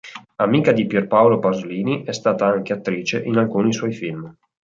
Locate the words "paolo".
1.05-1.37